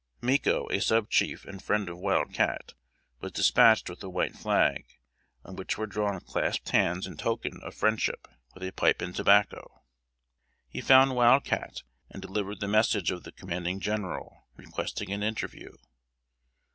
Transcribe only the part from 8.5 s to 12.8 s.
with a pipe and tobacco. He found Wild Cat, and delivered the